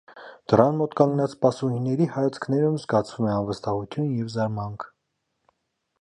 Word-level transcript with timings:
Դռան 0.53 0.77
մոտ 0.79 0.95
կանգնած 1.01 1.33
սպասուհիների 1.35 2.07
հայացքներում 2.15 2.79
զգացվում 2.81 3.29
է 3.31 3.31
անվստահություն 3.37 4.11
և 4.23 4.37
զարմանք։ 4.37 4.91